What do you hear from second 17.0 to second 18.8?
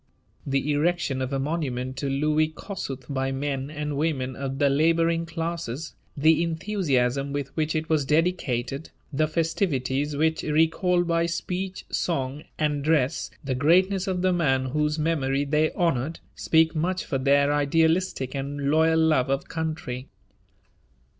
for their idealistic and